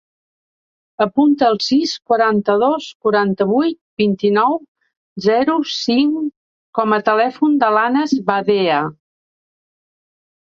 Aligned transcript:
Apunta 1.03 1.47
el 1.51 1.57
sis, 1.63 1.91
quaranta-dos, 2.11 2.85
quaranta-vuit, 3.07 3.75
vint-i-nou, 4.03 4.57
zero, 5.27 5.57
cinc 5.73 6.17
com 6.79 6.95
a 6.97 7.01
telèfon 7.13 7.59
de 7.65 7.69
l'Anas 7.77 8.15
Badea. 8.31 8.79